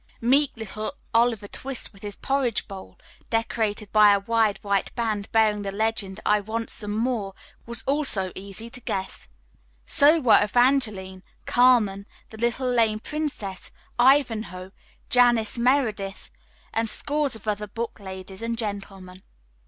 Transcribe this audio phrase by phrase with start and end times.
[0.19, 2.97] Meek little Oliver Twist, with his big porridge bowl
[3.29, 7.35] decorated by a wide white band bearing the legend, "I want some more,"
[7.67, 9.27] was also easy to guess.
[9.85, 13.43] So were "Evangeline," "Carmen," "The Little Lame Prince,"
[13.99, 14.71] "Ivanhoe,"
[15.11, 16.31] "Janice Meredith,"
[16.73, 19.21] and scores of other book ladies and gentlemen.